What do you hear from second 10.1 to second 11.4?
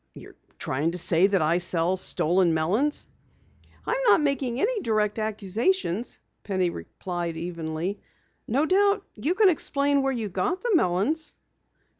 you got the melons."